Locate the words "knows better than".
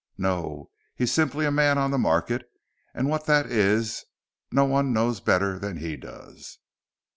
4.93-5.77